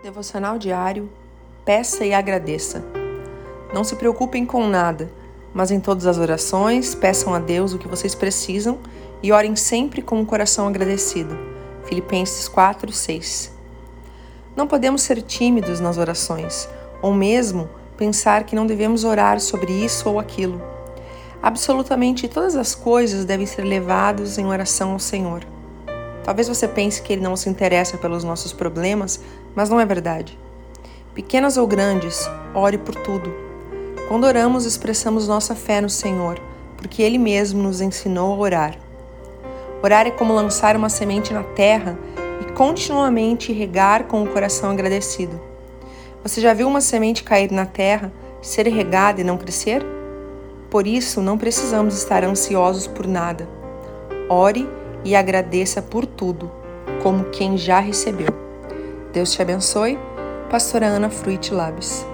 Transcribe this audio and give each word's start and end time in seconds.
Devocional 0.00 0.58
diário. 0.58 1.10
Peça 1.64 2.04
e 2.04 2.14
agradeça. 2.14 2.84
Não 3.74 3.82
se 3.82 3.96
preocupem 3.96 4.46
com 4.46 4.68
nada, 4.68 5.10
mas 5.52 5.72
em 5.72 5.80
todas 5.80 6.06
as 6.06 6.18
orações 6.18 6.94
peçam 6.94 7.34
a 7.34 7.40
Deus 7.40 7.72
o 7.72 7.78
que 7.78 7.88
vocês 7.88 8.14
precisam 8.14 8.78
e 9.20 9.32
orem 9.32 9.56
sempre 9.56 10.00
com 10.00 10.20
o 10.20 10.24
coração 10.24 10.68
agradecido. 10.68 11.36
Filipenses 11.84 12.46
4, 12.46 12.92
6. 12.92 13.52
Não 14.54 14.68
podemos 14.68 15.02
ser 15.02 15.20
tímidos 15.20 15.80
nas 15.80 15.98
orações, 15.98 16.68
ou 17.02 17.12
mesmo 17.12 17.68
pensar 17.96 18.44
que 18.44 18.54
não 18.54 18.68
devemos 18.68 19.02
orar 19.02 19.40
sobre 19.40 19.72
isso 19.72 20.08
ou 20.08 20.20
aquilo. 20.20 20.62
Absolutamente 21.42 22.28
todas 22.28 22.54
as 22.54 22.72
coisas 22.72 23.24
devem 23.24 23.46
ser 23.46 23.62
levadas 23.64 24.38
em 24.38 24.46
oração 24.46 24.92
ao 24.92 25.00
Senhor. 25.00 25.57
Talvez 26.28 26.46
você 26.46 26.68
pense 26.68 27.00
que 27.00 27.10
ele 27.10 27.22
não 27.22 27.34
se 27.36 27.48
interessa 27.48 27.96
pelos 27.96 28.22
nossos 28.22 28.52
problemas, 28.52 29.18
mas 29.54 29.70
não 29.70 29.80
é 29.80 29.86
verdade. 29.86 30.38
Pequenas 31.14 31.56
ou 31.56 31.66
grandes, 31.66 32.28
ore 32.54 32.76
por 32.76 32.94
tudo. 32.96 33.34
Quando 34.08 34.24
oramos, 34.24 34.66
expressamos 34.66 35.26
nossa 35.26 35.54
fé 35.54 35.80
no 35.80 35.88
Senhor, 35.88 36.38
porque 36.76 37.02
Ele 37.02 37.16
mesmo 37.16 37.62
nos 37.62 37.80
ensinou 37.80 38.34
a 38.34 38.36
orar. 38.36 38.78
Orar 39.82 40.06
é 40.06 40.10
como 40.10 40.34
lançar 40.34 40.76
uma 40.76 40.90
semente 40.90 41.32
na 41.32 41.42
terra 41.42 41.98
e 42.42 42.52
continuamente 42.52 43.50
regar 43.50 44.04
com 44.04 44.22
o 44.22 44.28
coração 44.28 44.70
agradecido. 44.70 45.40
Você 46.22 46.42
já 46.42 46.52
viu 46.52 46.68
uma 46.68 46.82
semente 46.82 47.24
cair 47.24 47.50
na 47.50 47.64
terra, 47.64 48.12
ser 48.42 48.68
regada 48.68 49.22
e 49.22 49.24
não 49.24 49.38
crescer? 49.38 49.82
Por 50.68 50.86
isso, 50.86 51.22
não 51.22 51.38
precisamos 51.38 51.96
estar 51.96 52.22
ansiosos 52.22 52.86
por 52.86 53.06
nada. 53.06 53.48
Ore 54.28 54.68
e 55.04 55.14
agradeça 55.16 55.80
por 55.82 56.06
tudo, 56.06 56.50
como 57.02 57.24
quem 57.30 57.56
já 57.56 57.80
recebeu. 57.80 58.28
Deus 59.12 59.32
te 59.32 59.42
abençoe. 59.42 59.98
Pastora 60.50 60.86
Ana 60.86 61.10
Fruit 61.10 61.52
Labs. 61.52 62.06